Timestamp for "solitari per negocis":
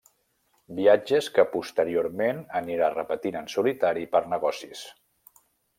3.59-4.87